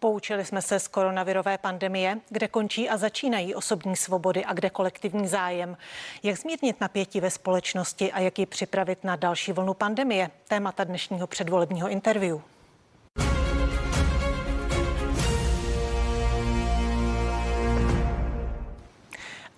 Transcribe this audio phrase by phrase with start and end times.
[0.00, 5.28] Poučili jsme se z koronavirové pandemie, kde končí a začínají osobní svobody a kde kolektivní
[5.28, 5.76] zájem.
[6.22, 10.30] Jak zmírnit napětí ve společnosti a jak ji připravit na další vlnu pandemie?
[10.48, 12.40] Témata dnešního předvolebního interview.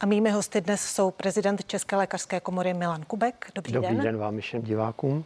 [0.00, 3.50] A mými hosty dnes jsou prezident České lékařské komory Milan Kubek.
[3.54, 3.96] Dobrý, Dobrý den.
[3.96, 5.24] Dobrý den vám všem divákům.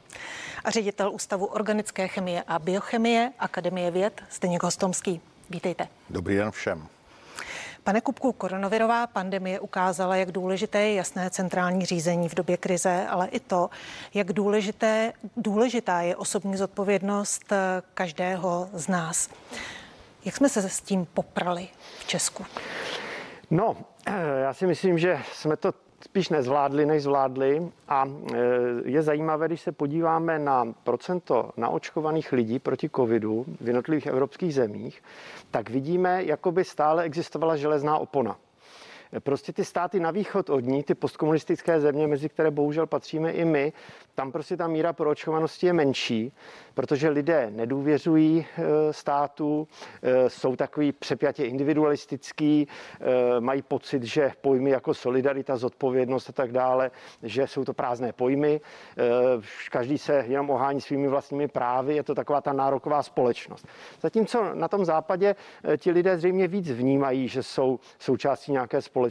[0.64, 5.20] A ředitel Ústavu organické chemie a biochemie Akademie věd Zdeněk Hostomský.
[5.50, 5.88] Vítejte.
[6.10, 6.86] Dobrý den všem.
[7.84, 13.28] Pane Kubku, koronavirová pandemie ukázala, jak důležité je jasné centrální řízení v době krize, ale
[13.28, 13.70] i to,
[14.14, 17.52] jak důležité, důležitá je osobní zodpovědnost
[17.94, 19.28] každého z nás.
[20.24, 22.46] Jak jsme se s tím poprali v Česku?
[23.50, 23.76] No,
[24.42, 25.72] já si myslím, že jsme to
[26.04, 27.72] spíš nezvládli, než zvládli.
[27.88, 28.38] A e,
[28.84, 35.02] je zajímavé, když se podíváme na procento naočkovaných lidí proti covidu v jednotlivých evropských zemích,
[35.50, 38.36] tak vidíme, jako by stále existovala železná opona.
[39.20, 43.44] Prostě ty státy na východ od ní, ty postkomunistické země, mezi které bohužel patříme i
[43.44, 43.72] my,
[44.14, 46.32] tam prostě ta míra proočkovanosti je menší
[46.74, 49.68] protože lidé nedůvěřují eh, státu,
[50.02, 56.52] eh, jsou takový přepjatě individualistický, eh, mají pocit, že pojmy jako solidarita, zodpovědnost a tak
[56.52, 56.90] dále,
[57.22, 58.60] že jsou to prázdné pojmy.
[59.70, 63.66] Každý se jenom ohání svými vlastními právy, je to taková ta nároková společnost.
[64.00, 65.34] Zatímco na tom západě
[65.76, 69.01] ti lidé zřejmě víc vnímají, že jsou součástí nějaké společnosti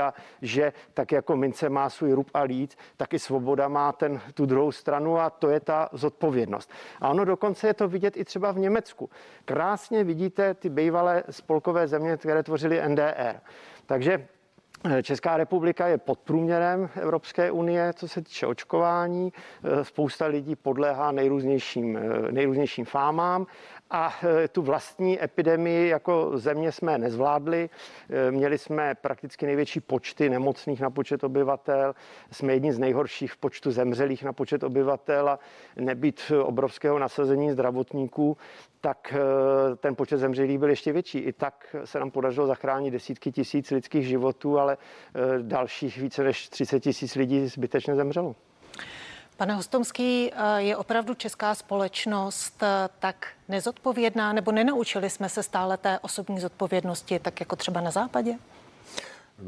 [0.00, 4.46] a že tak jako mince má svůj rub a lít, taky svoboda má ten, tu
[4.46, 6.70] druhou stranu a to je ta zodpovědnost.
[7.00, 9.10] A ono dokonce je to vidět i třeba v Německu.
[9.44, 13.40] Krásně vidíte ty bývalé spolkové země, které tvořily NDR.
[13.86, 14.28] Takže
[15.02, 19.32] Česká republika je pod průměrem Evropské unie, co se týče očkování.
[19.64, 23.46] Eh, spousta lidí podléhá nejrůznějším, eh, nejrůznějším fámám
[23.90, 24.14] a
[24.52, 27.70] tu vlastní epidemii jako země jsme nezvládli.
[28.30, 31.94] Měli jsme prakticky největší počty nemocných na počet obyvatel.
[32.32, 35.38] Jsme jedni z nejhorších v počtu zemřelých na počet obyvatel a
[35.76, 38.36] nebýt obrovského nasazení zdravotníků,
[38.80, 39.14] tak
[39.76, 41.18] ten počet zemřelých byl ještě větší.
[41.18, 44.69] I tak se nám podařilo zachránit desítky tisíc lidských životů, ale
[45.42, 48.34] dalších více než 30 tisíc lidí zbytečně zemřelo.
[49.40, 55.76] Pane Hostomský, eh, je opravdu česká společnost eh, tak nezodpovědná, nebo nenaučili jsme se stále
[55.76, 58.38] té osobní zodpovědnosti, tak jako třeba na západě?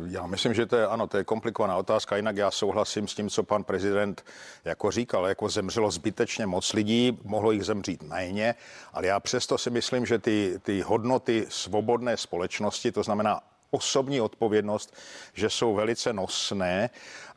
[0.06, 3.31] Já myslím, že to je, ano, to je komplikovaná otázka, jinak já souhlasím s tím,
[3.31, 4.25] co pan prezident
[4.65, 8.55] jako říkal, jako zemřelo zbytečně moc lidí, mohlo jich zemřít méně,
[8.93, 13.41] ale já přesto si myslím, že ty, ty hodnoty svobodné společnosti, to znamená
[13.72, 14.97] osobní odpovědnost,
[15.34, 16.91] že jsou velice nosné.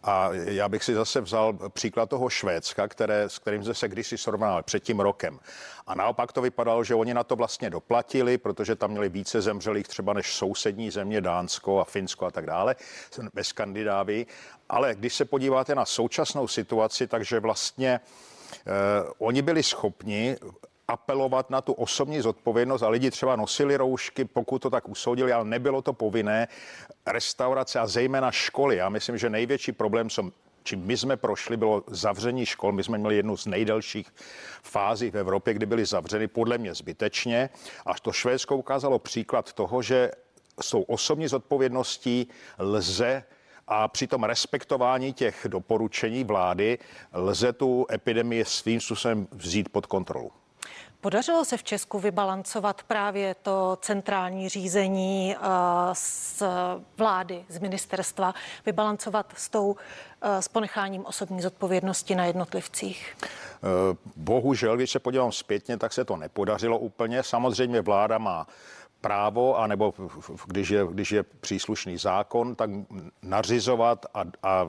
[0.03, 4.17] A já bych si zase vzal příklad toho Švédska, které, s kterým jsme se kdysi
[4.17, 5.39] srovnali před tím rokem.
[5.87, 9.87] A naopak to vypadalo, že oni na to vlastně doplatili, protože tam měli více zemřelých
[9.87, 12.75] třeba než sousední země Dánsko a Finsko a tak dále,
[13.33, 14.25] ve Skandinávii.
[14.69, 18.69] Ale když se podíváte na současnou situaci, takže vlastně eh,
[19.17, 20.37] oni byli schopni
[20.87, 25.45] apelovat na tu osobní zodpovědnost a lidi třeba nosili roušky, pokud to tak usoudili, ale
[25.45, 26.47] nebylo to povinné.
[27.05, 28.75] Restaurace a zejména školy.
[28.75, 30.31] Já myslím, že největší problém, co
[30.63, 32.71] čím my jsme prošli, bylo zavření škol.
[32.71, 34.13] My jsme měli jednu z nejdelších
[34.63, 37.49] fází v Evropě, kdy byly zavřeny podle mě zbytečně.
[37.85, 40.11] A to Švédsko ukázalo příklad toho, že
[40.61, 42.27] s tou osobní zodpovědností
[42.59, 43.23] lze
[43.67, 46.77] a při tom respektování těch doporučení vlády
[47.13, 50.31] lze tu epidemii svým způsobem vzít pod kontrolu.
[51.05, 55.39] Podařilo se v Česku vybalancovat právě to centrální řízení eh,
[55.93, 56.43] z
[56.97, 58.33] vlády, z ministerstva,
[58.65, 59.75] vybalancovat s tou
[60.21, 63.15] eh, s ponecháním osobní zodpovědnosti na jednotlivcích?
[63.23, 63.27] Eh,
[64.15, 67.23] bohužel, když se podívám zpětně, tak se to nepodařilo úplně.
[67.23, 68.47] Samozřejmě vláda má
[69.05, 69.93] právo, anebo
[70.45, 72.69] když je, když je příslušný zákon, tak
[73.21, 74.65] nařizovat a, a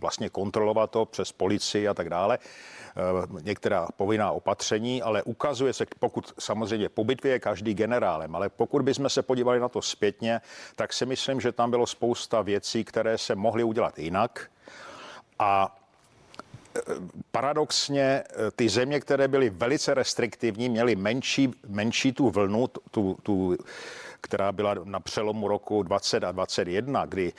[0.00, 2.38] vlastně kontrolovat to přes policii a tak dále.
[2.40, 8.48] Eh, některá povinná opatření, ale ukazuje se, pokud samozřejmě po bitvě je každý generálem, ale
[8.48, 10.40] pokud bychom se podívali na to zpětně,
[10.76, 14.50] tak si myslím, že tam bylo spousta věcí, které se mohly udělat jinak.
[15.38, 15.76] A
[17.30, 23.56] paradoxně eh, ty země, které byly velice restriktivní, měly menší, menší tu vlnu, tu, tu,
[24.20, 27.32] která byla na přelomu roku 20 a 21, kdy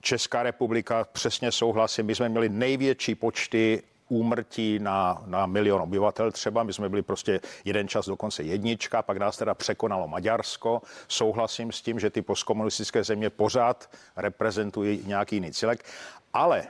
[0.00, 6.62] Česká republika, přesně souhlasím, my jsme měli největší počty úmrtí na, na milion obyvatel třeba.
[6.62, 10.82] My jsme byli prostě jeden čas dokonce jednička, pak nás teda překonalo Maďarsko.
[11.08, 15.84] Souhlasím s tím, že ty postkomunistické země pořád reprezentují nějaký jiný celek,
[16.32, 16.66] ale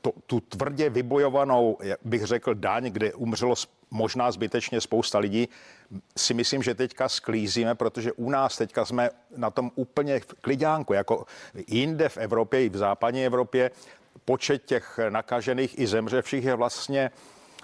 [0.00, 3.54] to, tu tvrdě vybojovanou, bych řekl, daň, kde umřelo
[3.90, 5.48] možná zbytečně spousta lidí,
[6.16, 10.92] si myslím, že teďka sklízíme, protože u nás teďka jsme na tom úplně v klidánku,
[10.92, 11.26] jako
[11.66, 13.70] jinde v Evropě i v západní Evropě,
[14.24, 17.10] počet těch nakažených i zemřevších je vlastně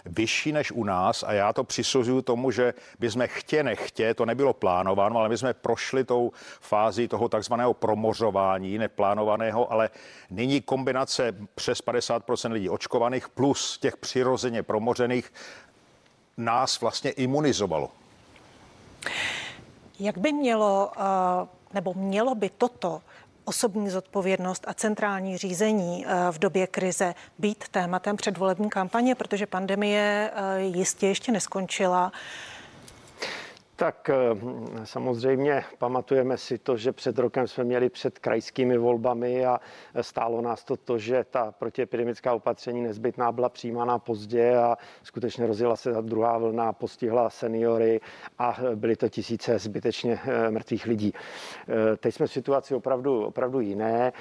[0.05, 4.27] vyšší než u nás a já to přisuzuju tomu, že by jsme chtě nechtě, to
[4.27, 9.91] nebylo plánováno, ale my jsme prošli tou fázi toho takzvaného promořování, neplánovaného, ale
[10.31, 15.33] nyní kombinace přes 50% lidí očkovaných plus těch přirozeně promořených
[16.37, 17.91] nás vlastně imunizovalo.
[20.01, 23.03] Jak by mělo, eh, nebo mělo by toto
[23.45, 30.31] osobní zodpovědnost a centrální řízení eh, v době krize být tématem předvolební kampaně, protože pandemie
[30.35, 32.13] eh, jistě ještě neskončila.
[33.81, 34.17] Tak eh,
[34.85, 39.61] samozřejmě pamatujeme si to, že před rokem jsme měli před krajskými volbami a
[40.01, 45.77] stálo nás to to, že ta protiepidemická opatření nezbytná byla přijímána pozdě a skutečně rozjela
[45.77, 48.01] se ta druhá vlna, postihla seniory
[48.39, 51.13] a byly to tisíce zbytečně eh, mrtvých lidí.
[51.69, 54.13] Eh, teď jsme v situaci opravdu, opravdu jiné.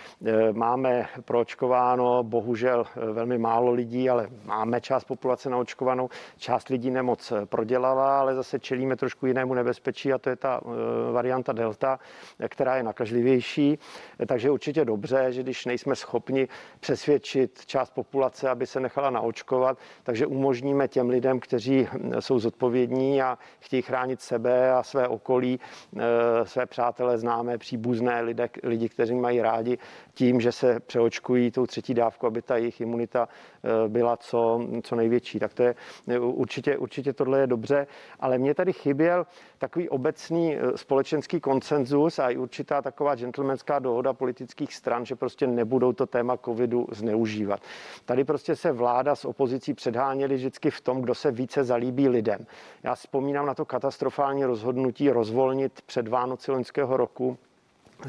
[0.52, 6.10] Máme proočkováno bohužel velmi málo lidí, ale máme část populace naočkovanou.
[6.38, 10.62] Část lidí nemoc prodělala, ale zase čelíme trošku jinému velkému nebezpečí a to je ta
[10.62, 12.00] eh, varianta Delta,
[12.48, 13.80] která je nakažlivější.
[14.28, 16.48] Takže určitě dobře, že když nejsme schopni
[16.80, 23.22] přesvědčit část populace, aby se nechala naočkovat, takže umožníme těm lidem, kteří hm, jsou zodpovědní
[23.22, 29.16] a chtějí chránit sebe a své okolí, eh, své přátelé, známé, příbuzné lidé, lidi, kteří
[29.16, 29.78] mají rádi,
[30.14, 34.96] tím, že se přeočkují tou třetí dávku, aby ta jejich imunita eh, byla co, co
[34.96, 35.40] největší.
[35.40, 35.76] Tak to je
[36.20, 37.88] určitě, určitě tohle je dobře,
[38.20, 39.26] ale mě tady chyběl
[39.58, 45.48] takový obecný eh, společenský konsenzus a i určitá taková gentlemanská dohoda politických stran, že prostě
[45.48, 47.60] nebudou to téma covidu zneužívat.
[48.06, 52.46] Tady prostě se vláda s opozicí předháněli vždycky v tom, kdo se více zalíbí lidem.
[52.84, 57.38] Já vzpomínám na to katastrofální rozhodnutí rozvolnit před Vánoci loňského roku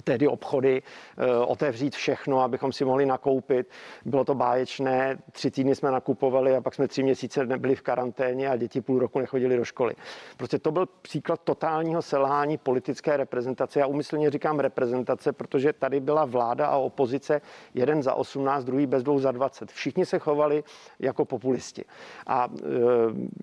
[0.05, 0.83] tedy obchody,
[1.19, 3.71] eh, otevřít všechno, abychom si mohli nakoupit.
[4.05, 8.49] Bylo to báječné, tři týdny jsme nakupovali a pak jsme tři měsíce nebyli v karanténě
[8.49, 9.95] a děti půl roku nechodili do školy.
[10.37, 13.81] Prostě to byl příklad totálního selhání politické reprezentace.
[13.81, 17.41] Já umyslně říkám reprezentace, protože tady byla vláda a opozice
[17.75, 19.71] jeden za 18, druhý bez dvou za 20.
[19.71, 20.65] Všichni se chovali
[20.99, 21.85] jako populisti.
[22.27, 22.67] A e,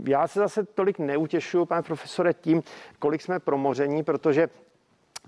[0.10, 2.64] já se zase tolik neutěšuju, pane profesore, tím,
[3.00, 4.50] kolik jsme promoření, protože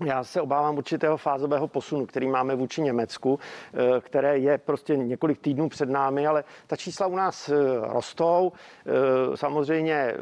[0.04, 3.38] já se obávám určitého fázového posunu, který máme vůči Německu,
[3.74, 8.52] eh, které je prostě několik týdnů před námi, ale ta čísla u nás eh, rostou.
[8.86, 10.14] Eh, samozřejmě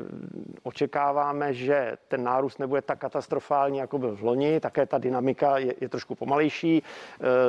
[0.62, 5.75] očekáváme, že ten nárůst nebude tak katastrofální, jako byl v loni, také ta dynamika je,
[5.81, 6.82] je trošku pomalejší.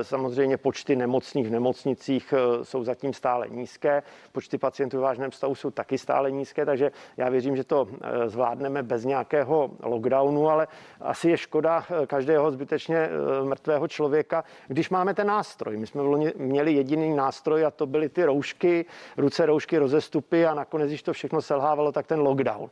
[0.01, 2.33] Samozřejmě počty nemocných v nemocnicích
[2.63, 7.29] jsou zatím stále nízké, počty pacientů v vážném stavu jsou taky stále nízké, takže já
[7.29, 7.87] věřím, že to
[8.25, 10.67] zvládneme bez nějakého lockdownu, ale
[11.01, 11.85] asi je škoda
[12.19, 13.09] každého zbytečně eh,
[13.43, 15.77] mrtvého člověka, když máme ten nástroj.
[15.77, 16.01] My jsme
[16.35, 18.85] měli jediný nástroj a to byly ty roušky,
[19.17, 22.69] ruce roušky, rozestupy a nakonec, když to všechno selhávalo, tak ten lockdown.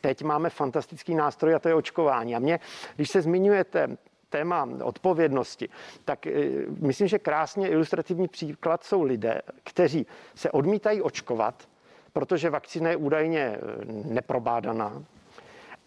[0.00, 2.36] Teď máme fantastický nástroj a to je očkování.
[2.36, 2.60] A mě,
[2.96, 3.96] když se zmiňujete
[4.28, 5.68] téma odpovědnosti,
[6.04, 6.32] tak eh,
[6.80, 11.68] myslím, že krásně ilustrativní příklad jsou lidé, kteří se odmítají očkovat,
[12.12, 13.58] protože vakcína je údajně eh,
[14.10, 15.02] neprobádaná,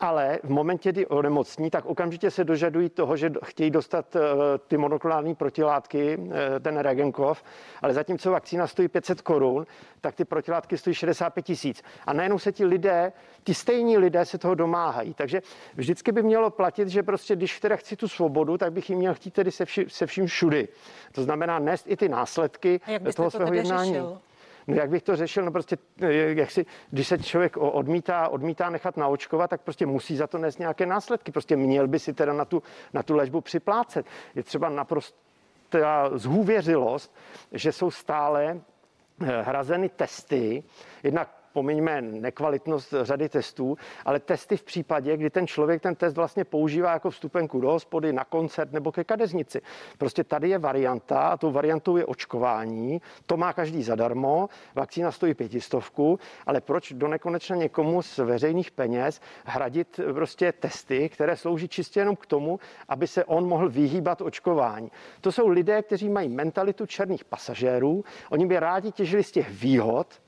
[0.02, 4.20] ale v momentě, kdy onemocní, tak okamžitě se dožadují toho, že chtějí dostat eh,
[4.68, 7.44] ty monoklonální protilátky, eh, ten Regenkov,
[7.82, 9.66] ale zatímco vakcína stojí 500 korun,
[10.02, 11.84] tak ty protilátky stojí 65 tisíc.
[12.06, 15.14] A najednou se ti lidé, ti stejní lidé se toho domáhají.
[15.14, 15.42] Takže
[15.76, 19.14] vždycky by mělo platit, že prostě, když teda chci tu svobodu, tak bych ji měl
[19.14, 20.68] chtít tedy se, vši, se vším všudy.
[21.12, 22.82] To znamená nést i ty následky
[23.16, 23.94] toho svého jednání.
[23.94, 24.22] Řešil?
[24.72, 25.46] No jak bych to řešil?
[25.46, 30.16] No prostě, eh, jak si, když se člověk odmítá, odmítá nechat naočkovat, tak prostě musí
[30.16, 31.32] za to nést nějaké následky.
[31.32, 32.64] Prostě měl by si teda na tu,
[32.94, 34.06] na tu léčbu připlácet.
[34.36, 35.18] Je třeba naprosto
[36.14, 37.16] zhůvěřilost,
[37.52, 38.60] že jsou stále
[39.22, 40.64] eh, hrazeny testy,
[41.04, 46.44] jednak pomiňme nekvalitnost řady testů, ale testy v případě, kdy ten člověk ten test vlastně
[46.44, 49.62] používá jako vstupenku do hospody, na koncert nebo ke kadeznici.
[49.98, 53.02] Prostě tady je varianta a tou variantou je očkování.
[53.26, 59.22] To má každý zadarmo, vakcína stojí pětistovku, ale proč do nekonečna někomu z veřejných peněz
[59.46, 64.92] hradit prostě testy, které slouží čistě jenom k tomu, aby se on mohl vyhýbat očkování.
[65.22, 70.22] To jsou lidé, kteří mají mentalitu černých pasažérů, oni by rádi těžili z těch výhod,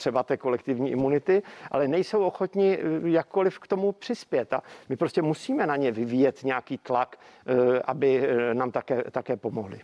[0.00, 4.52] třeba té kolektivní imunity, ale nejsou ochotni eh, jakkoliv k tomu přispět.
[4.52, 9.36] A my prostě musíme na ně vyvíjet nějaký tlak, eh, aby eh, nám také, také
[9.36, 9.80] pomohli.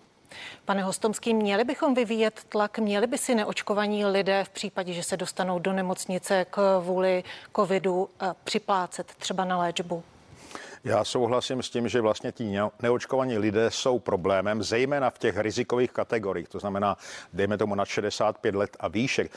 [0.64, 5.16] Pane Hostomský, měli bychom vyvíjet tlak, měli by si neočkovaní lidé v případě, že se
[5.16, 7.24] dostanou do nemocnice kvůli
[7.56, 8.08] covidu
[8.44, 10.02] připlácet třeba na léčbu?
[10.86, 15.92] Já souhlasím s tím, že vlastně ti neočkovaní lidé jsou problémem, zejména v těch rizikových
[15.92, 16.96] kategoriích, to znamená,
[17.32, 19.28] dejme tomu na 65 let a výše.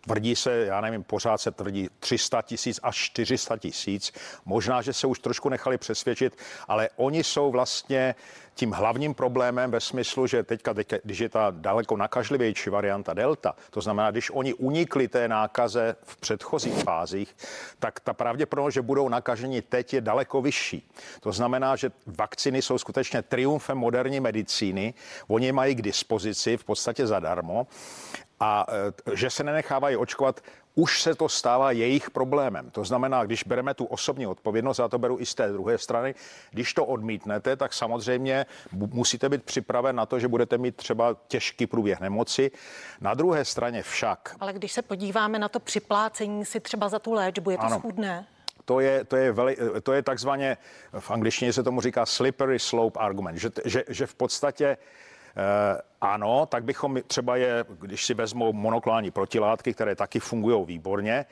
[0.00, 4.12] Tvrdí se, já nevím, pořád se tvrdí 300 tisíc až 400 tisíc.
[4.44, 6.38] Možná, že se už trošku nechali přesvědčit,
[6.68, 8.14] ale oni jsou vlastně
[8.56, 13.80] tím hlavním problémem ve smyslu, že teďka, když je ta daleko nakažlivější varianta delta, to
[13.80, 17.36] znamená, když oni unikli té nákaze v předchozích fázích,
[17.78, 20.90] tak ta pravděpodobnost, že budou nakaženi teď je daleko vyšší.
[21.20, 24.94] To znamená, že vakcíny jsou skutečně triumfem moderní medicíny,
[25.28, 27.66] oni mají k dispozici v podstatě zadarmo
[28.40, 28.66] a
[29.08, 30.40] e, že se nenechávají očkovat
[30.78, 32.70] už se to stává jejich problémem.
[32.70, 36.14] To znamená, když bereme tu osobní odpovědnost, já to beru i z té druhé strany,
[36.50, 41.66] když to odmítnete, tak samozřejmě musíte být připraven na to, že budete mít třeba těžký
[41.66, 42.50] průběh nemoci.
[43.00, 44.36] Na druhé straně však.
[44.40, 47.78] Ale když se podíváme na to připlácení si třeba za tu léčbu, je to ano.
[47.78, 48.26] schudné?
[48.64, 50.56] to je, to je, veli, to je takzvaně,
[50.98, 54.76] v angličtině se tomu říká slippery slope argument, že, že, že v podstatě
[56.00, 61.26] ano, tak bychom třeba je, když si vezmou monoklální protilátky, které taky fungují výborně,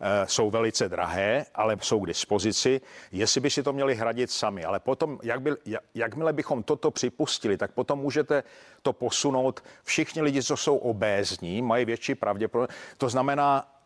[0.00, 2.80] eh, jsou velice drahé, ale jsou k dispozici,
[3.12, 4.64] jestli by si to měli hradit sami.
[4.64, 5.50] Ale potom, jak by,
[5.94, 8.42] jakmile bychom toto připustili, tak potom můžete
[8.82, 9.64] to posunout.
[9.82, 12.76] Všichni lidi, co jsou obézní, mají větší pravděpodobnost.
[12.96, 13.77] To znamená,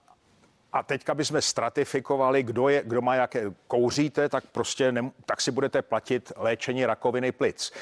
[0.72, 5.50] a teďka bychom stratifikovali, kdo, je, kdo má jaké kouříte, tak prostě ne, tak si
[5.50, 7.72] budete platit léčení rakoviny plic.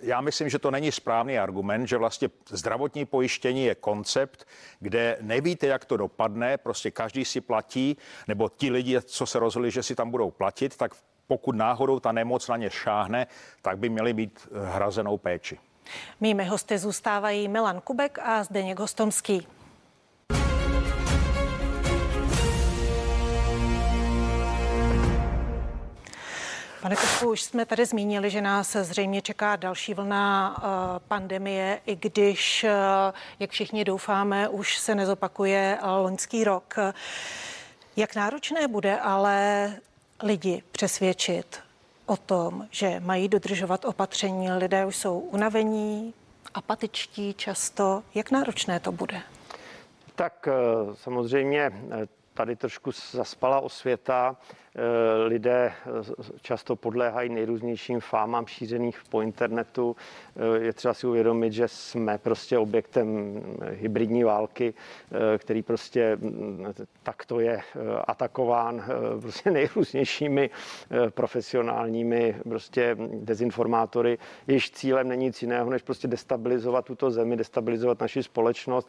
[0.00, 4.46] Já myslím, že to není správný argument, že vlastně zdravotní pojištění je koncept,
[4.80, 7.96] kde nevíte, jak to dopadne, prostě každý si platí,
[8.28, 10.94] nebo ti lidi, co se rozhodli, že si tam budou platit, tak
[11.26, 13.26] pokud náhodou ta nemoc na ně šáhne,
[13.62, 15.58] tak by měli mít hrazenou péči.
[16.20, 19.46] Mými hosty zůstávají Milan Kubek a Zdeněk Hostomský.
[26.82, 30.64] Pane Kupku, už jsme tady zmínili, že nás zřejmě čeká další vlna uh,
[31.08, 32.70] pandemie, i když, uh,
[33.38, 36.74] jak všichni doufáme, už se nezopakuje loňský rok.
[37.96, 39.72] Jak náročné bude ale
[40.22, 41.60] lidi přesvědčit
[42.06, 44.52] o tom, že mají dodržovat opatření?
[44.52, 46.14] Lidé už jsou unavení,
[46.54, 48.02] apatičtí často.
[48.14, 49.22] Jak náročné to bude?
[50.14, 50.48] Tak
[50.94, 51.72] samozřejmě
[52.34, 54.36] tady trošku zaspala osvěta.
[54.74, 56.12] Eh, lidé eh,
[56.42, 59.96] často podléhají nejrůznějším fámám šířených po internetu.
[60.36, 64.74] Eh, je třeba si uvědomit, že jsme prostě objektem hybridní války,
[65.38, 66.66] který prostě mm,
[67.02, 67.60] takto je
[68.06, 68.84] atakován
[69.20, 70.50] prostě nejrůznějšími
[71.10, 74.18] profesionálními prostě dezinformátory.
[74.46, 78.88] Jejichž cílem není nic jiného, než prostě destabilizovat tuto zemi, destabilizovat naši společnost,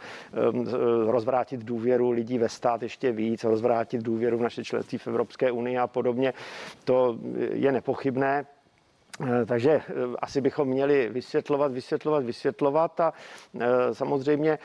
[1.07, 5.70] rozvrátit důvěru lidí ve stát ještě víc, rozvrátit důvěru v naše členství v Evropské unii
[5.77, 6.33] a podobně,
[6.83, 7.17] to
[7.53, 8.45] je nepochybné.
[9.27, 9.83] Eh, takže eh,
[10.19, 13.13] asi bychom měli vysvětlovat, vysvětlovat, vysvětlovat a
[13.59, 14.59] eh, samozřejmě,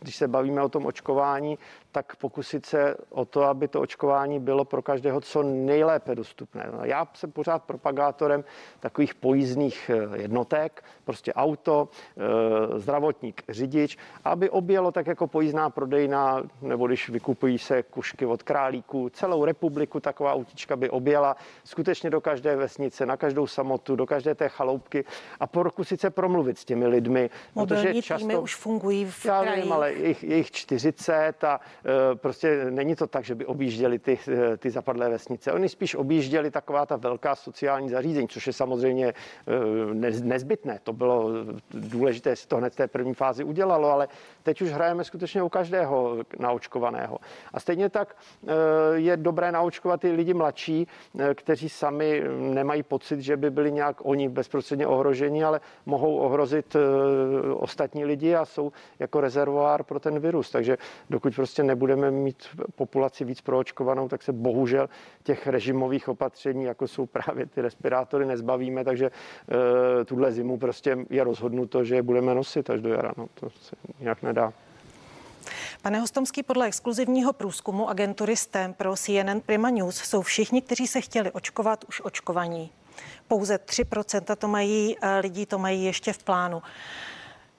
[0.00, 1.58] když se bavíme o tom očkování,
[1.94, 6.68] tak pokusit se o to, aby to očkování bylo pro každého co nejlépe dostupné.
[6.72, 8.44] No, já jsem pořád propagátorem
[8.80, 16.42] takových pojízdných eh, jednotek, prostě auto, eh, zdravotník, řidič, aby objelo tak jako pojízdná prodejna,
[16.62, 22.20] nebo když vykupují se kušky od králíků, celou republiku taková autička by objela skutečně do
[22.20, 25.04] každé vesnice, na každou samotu, do každé té chaloupky
[25.40, 27.30] a pokusit se promluvit s těmi lidmi.
[27.54, 29.72] Mobilní protože často, už fungují v Já krajích.
[29.72, 31.60] ale jich, jich 40 a
[32.14, 35.52] prostě není to tak, že by objížděli ty, eh, ty zapadlé vesnice.
[35.52, 39.14] Oni spíš objížděli taková ta velká sociální zařízení, což je samozřejmě eh,
[40.22, 40.78] nezbytné.
[40.82, 41.30] To bylo
[41.70, 44.08] důležité, si to hned v té první fázi udělalo, ale
[44.44, 47.18] teď už hrajeme skutečně u každého naočkovaného.
[47.52, 48.16] A stejně tak
[48.94, 50.86] je dobré naočkovat ty lidi mladší,
[51.34, 56.76] kteří sami nemají pocit, že by byli nějak oni bezprostředně ohroženi, ale mohou ohrozit
[57.54, 60.50] ostatní lidi a jsou jako rezervoár pro ten virus.
[60.50, 60.76] Takže
[61.10, 64.88] dokud prostě nebudeme mít populaci víc proočkovanou, tak se bohužel
[65.22, 71.24] těch režimových opatření, jako jsou právě ty respirátory, nezbavíme, takže e, tuhle zimu prostě je
[71.24, 73.12] rozhodnuto, že je budeme nosit až do jara.
[73.16, 74.52] No, to se nějak nedá.
[75.82, 81.00] Pane Hostomský, podle exkluzivního průzkumu agentury STEM pro CNN Prima News jsou všichni, kteří se
[81.00, 82.70] chtěli očkovat, už očkovaní.
[83.28, 86.62] Pouze 3% to mají, eh, lidí to mají ještě v plánu.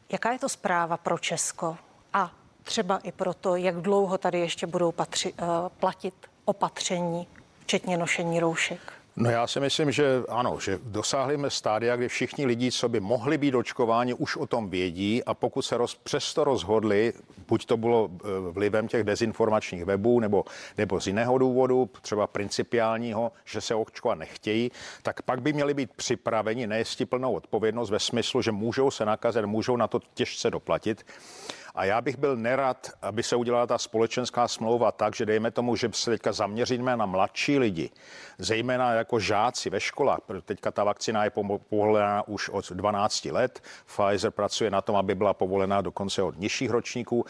[0.09, 1.77] Jaká je to zpráva pro Česko?
[2.13, 2.31] A
[2.63, 5.47] třeba i proto, jak dlouho tady ještě budou patři, uh,
[5.79, 6.13] platit
[6.45, 7.27] opatření,
[7.59, 8.93] včetně nošení roušek?
[9.17, 12.99] No já si myslím, že ano, že dosáhli jsme stádia, kdy všichni lidi, co by
[12.99, 17.13] mohli být očkováni, už o tom vědí a pokud se roz, přesto rozhodli,
[17.47, 20.45] buď to bylo eh, vlivem těch dezinformačních webů nebo,
[20.77, 25.91] nebo z jiného důvodu, třeba principiálního, že se očkovat nechtějí, tak pak by měli být
[25.95, 31.05] připraveni nést plnou odpovědnost ve smyslu, že můžou se nakazit, můžou na to těžce doplatit.
[31.75, 35.75] A já bych byl nerad, aby se udělala ta společenská smlouva tak, že dejme tomu,
[35.75, 37.89] že se teďka zaměříme na mladší lidi,
[38.37, 41.29] zejména jako žáci ve školách, protože teďka ta vakcína je
[41.69, 43.63] povolená už od 12 let.
[43.85, 47.25] Pfizer pracuje na tom, aby byla povolená dokonce od nižších ročníků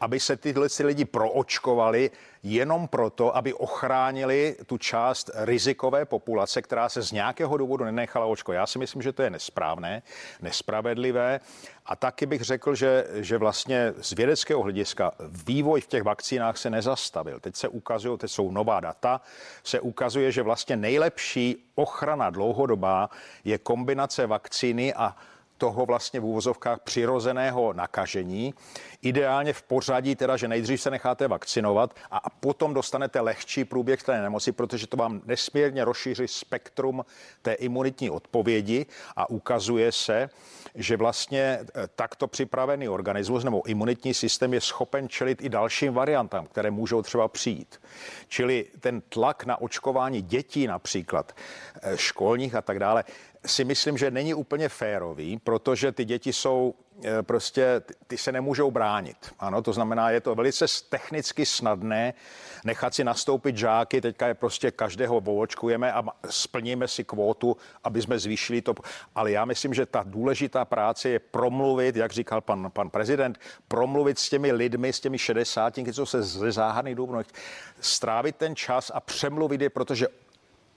[0.00, 2.10] aby se tyhle lidi proočkovali
[2.42, 8.56] jenom proto, aby ochránili tu část rizikové populace, která se z nějakého důvodu nenechala očkovat.
[8.56, 10.02] Já si myslím, že to je nesprávné,
[10.42, 11.40] nespravedlivé
[11.86, 15.12] a taky bych řekl, že, že vlastně z vědeckého hlediska
[15.46, 17.40] vývoj v těch vakcínách se nezastavil.
[17.40, 19.20] Teď se ukazují, teď jsou nová data,
[19.64, 23.10] se ukazuje, že vlastně nejlepší ochrana dlouhodobá
[23.44, 25.16] je kombinace vakcíny a
[25.58, 28.54] toho vlastně v úvozovkách přirozeného nakažení.
[29.02, 34.22] Ideálně v pořadí teda, že nejdřív se necháte vakcinovat a potom dostanete lehčí průběh té
[34.22, 37.04] nemoci, protože to vám nesmírně rozšíří spektrum
[37.42, 38.86] té imunitní odpovědi
[39.16, 40.30] a ukazuje se,
[40.74, 46.46] že vlastně eh, takto připravený organismus nebo imunitní systém je schopen čelit i dalším variantám,
[46.46, 47.80] které můžou třeba přijít.
[48.28, 51.36] Čili ten tlak na očkování dětí například,
[51.82, 53.04] eh, školních a tak dále,
[53.46, 58.70] si myslím, že není úplně férový, protože ty děti jsou eh, prostě, ty se nemůžou
[58.70, 59.16] bránit.
[59.38, 62.14] Ano, to znamená, je to velice technicky snadné
[62.64, 68.18] nechat si nastoupit žáky, teďka je prostě každého voočkujeme a splníme si kvótu, aby jsme
[68.18, 68.74] zvýšili to.
[69.14, 74.18] Ale já myslím, že ta důležitá práce je promluvit, jak říkal pan, pan prezident, promluvit
[74.18, 77.22] s těmi lidmi, s těmi 60, co se ze záhadných důvodů
[77.80, 80.06] strávit ten čas a přemluvit je, protože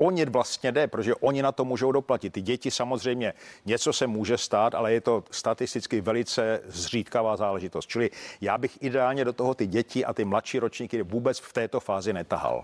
[0.01, 2.34] o ně vlastně jde, protože oni na to můžou doplatit.
[2.34, 3.34] Ty děti samozřejmě
[3.65, 7.88] něco se může stát, ale je to statisticky velice zřídkavá záležitost.
[7.88, 8.10] Čili
[8.41, 12.13] já bych ideálně do toho ty děti a ty mladší ročníky vůbec v této fázi
[12.13, 12.63] netahal.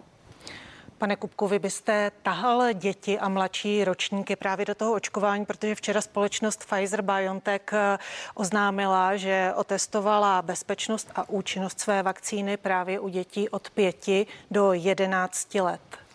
[0.97, 6.01] Pane Kupku, vy byste tahal děti a mladší ročníky právě do toho očkování, protože včera
[6.01, 7.97] společnost Pfizer BioNTech eh,
[8.33, 15.55] oznámila, že otestovala bezpečnost a účinnost své vakcíny právě u dětí od 5 do 11
[15.55, 16.06] let.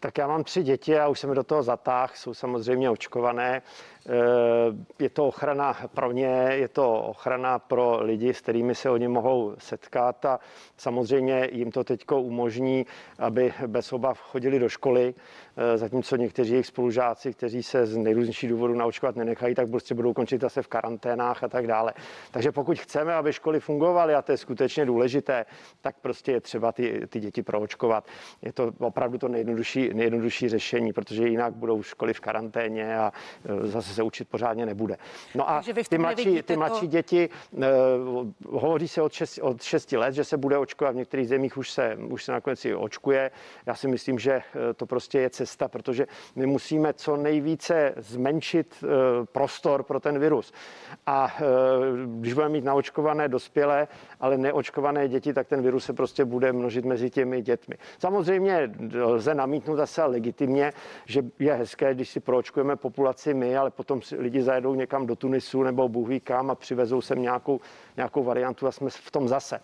[0.00, 3.62] Tak já mám tři děti a už jsem do toho zatáhl, jsou samozřejmě očkované.
[4.06, 4.12] Eh,
[4.98, 9.54] je to ochrana pro ně, je to ochrana pro lidi, s kterými se oni mohou
[9.58, 10.40] setkat a
[10.76, 12.86] samozřejmě jim to teď umožní,
[13.18, 15.14] aby bez obav chodili do školy,
[15.56, 20.12] eh, zatímco někteří jejich spolužáci, kteří se z nejrůznějších důvodů naočkovat nenechají, tak prostě budou
[20.12, 21.92] končit zase v karanténách a tak dále.
[22.30, 25.46] Takže pokud chceme, aby školy fungovaly, a to je skutečně důležité,
[25.80, 28.06] tak prostě je třeba ty, ty děti proočkovat.
[28.42, 33.12] Je to opravdu to nejjednodušší, nejjednodušší řešení, protože jinak budou školy v karanténě a
[33.44, 34.96] eh, zase se učit pořádně nebude.
[35.34, 36.86] No a ty mladší, ty mladší to...
[36.86, 37.64] děti, uh,
[38.60, 41.70] hovoří se od 6, od 6 let, že se bude očkovat, v některých zemích už
[41.70, 43.30] se, už se nakonec i očkuje.
[43.66, 48.74] Já si myslím, že eh, to prostě je cesta, protože my musíme co nejvíce zmenšit
[48.82, 48.88] uh,
[49.24, 50.52] prostor pro ten virus.
[51.06, 53.88] A uh, když budeme mít naočkované dospělé,
[54.20, 57.74] ale neočkované děti, tak ten virus se prostě bude množit mezi těmi dětmi.
[57.98, 60.72] Samozřejmě lze namítnout zase legitimně,
[61.06, 65.16] že je hezké, když si proočkujeme populaci my, ale potom si lidi zajedou někam do
[65.16, 67.60] Tunisu nebo Bůh ví kam a přivezou sem nějakou,
[67.96, 69.60] nějakou variantu a jsme v tom zase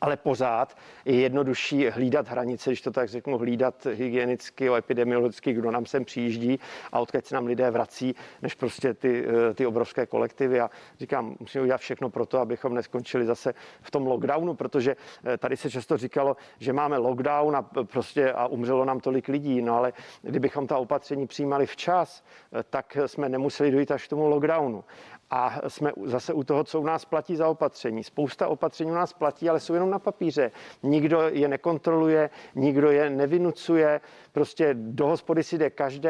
[0.00, 5.86] ale pořád je jednodušší hlídat hranice, když to tak řeknu, hlídat hygienicky, epidemiologicky, kdo nám
[5.86, 6.58] sem přijíždí
[6.92, 10.60] a odkud se nám lidé vrací, než prostě ty, eh, ty obrovské kolektivy.
[10.60, 15.38] A říkám, musíme udělat všechno pro to, abychom neskončili zase v tom lockdownu, protože eh,
[15.38, 19.76] tady se často říkalo, že máme lockdown a prostě a umřelo nám tolik lidí, no
[19.76, 24.84] ale kdybychom ta opatření přijímali včas, eh, tak jsme nemuseli dojít až k tomu lockdownu
[25.30, 28.04] a jsme zase u toho, co u nás platí za opatření.
[28.04, 30.50] Spousta opatření u nás platí, ale jsou jenom na papíře.
[30.82, 34.00] Nikdo je nekontroluje, nikdo je nevynucuje,
[34.32, 36.08] prostě do hospody si jde každý,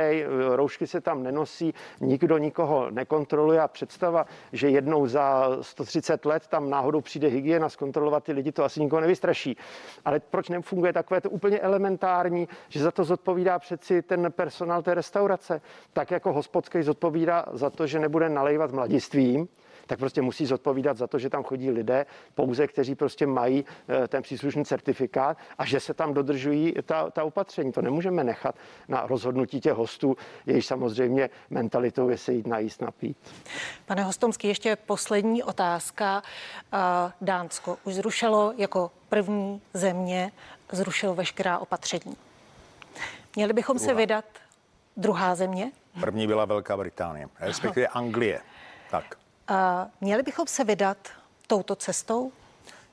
[0.54, 6.70] roušky se tam nenosí, nikdo nikoho nekontroluje a představa, že jednou za 130 let tam
[6.70, 9.56] náhodou přijde hygiena zkontrolovat ty lidi, to asi nikoho nevystraší.
[10.04, 14.94] Ale proč nefunguje takové to úplně elementární, že za to zodpovídá přeci ten personál té
[14.94, 15.60] restaurace,
[15.92, 19.48] tak jako hospodský zodpovídá za to, že nebude nalejvat mladí vlastnictvím,
[19.86, 24.08] tak prostě musí zodpovídat za to, že tam chodí lidé pouze, kteří prostě mají eh,
[24.08, 27.72] ten příslušný certifikát a že se tam dodržují ta, ta opatření.
[27.72, 28.54] To nemůžeme nechat
[28.88, 33.16] na rozhodnutí těch hostů, jejichž samozřejmě mentalitou je se jít najíst, napít.
[33.86, 36.22] Pane Hostomský, ještě poslední otázka.
[36.72, 36.78] Eh,
[37.20, 40.32] Dánsko už zrušilo jako první země,
[40.72, 42.16] zrušilo veškerá opatření.
[43.36, 44.24] Měli bychom se vydat
[44.96, 45.72] druhá země?
[46.00, 48.40] První byla Velká Británie, respektive Anglie.
[48.90, 49.16] Tak.
[50.00, 51.08] Měli bychom se vydat
[51.46, 52.32] touto cestou?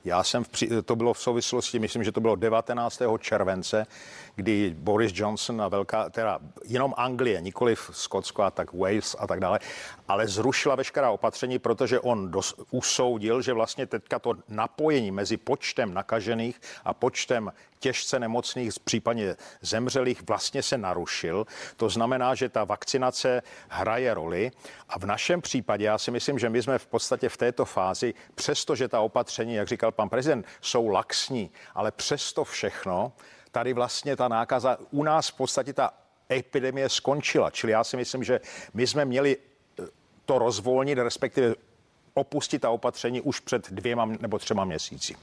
[0.05, 0.49] Já jsem, v,
[0.85, 3.01] to bylo v souvislosti, myslím, že to bylo 19.
[3.19, 3.87] července,
[4.35, 9.39] kdy Boris Johnson a velká, teda jenom Anglie, nikoli Skotsko a tak Wales a tak
[9.39, 9.59] dále,
[10.07, 15.93] ale zrušila veškerá opatření, protože on dos, usoudil, že vlastně teďka to napojení mezi počtem
[15.93, 17.51] nakažených a počtem
[17.83, 21.47] těžce nemocných, případně zemřelých, vlastně se narušil.
[21.77, 24.51] To znamená, že ta vakcinace hraje roli
[24.89, 28.13] a v našem případě já si myslím, že my jsme v podstatě v této fázi,
[28.35, 33.11] přestože ta opatření, jak říkal pan prezident, jsou laxní, ale přesto všechno
[33.51, 35.93] tady vlastně ta nákaza, u nás v podstatě ta
[36.31, 37.51] epidemie skončila.
[37.51, 38.41] Čili já si myslím, že
[38.73, 39.83] my jsme měli eh,
[40.25, 41.55] to rozvolnit, respektive
[42.13, 45.15] opustit ta opatření už před dvěma nebo třema měsíci.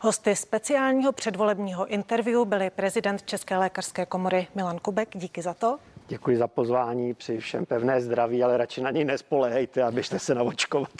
[0.00, 5.08] Hosty speciálního předvolebního interview byli prezident České lékařské komory Milan Kubek.
[5.14, 5.78] Díky za to.
[6.08, 10.34] Děkuji za pozvání, přeji všem pevné zdraví, ale radši na něj nespolehejte a běžte se
[10.34, 10.90] naočkovat.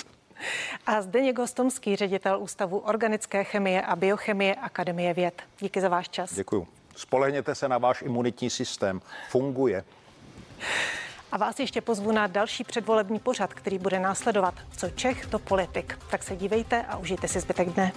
[0.86, 5.42] A Zdeněk Gostomský, ředitel Ústavu organické chemie a biochemie Akademie věd.
[5.60, 6.34] Díky za váš čas.
[6.34, 6.66] Děkuji.
[6.96, 9.00] Spolehněte se na váš imunitní systém.
[9.28, 9.84] Funguje.
[11.32, 14.54] A vás ještě pozvu na další předvolební pořad, který bude následovat.
[14.76, 15.98] Co Čech, to politik.
[16.10, 17.92] Tak se dívejte a užijte si zbytek dne.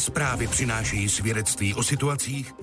[0.00, 2.54] Zprávy přinášejí svědectví o situacích,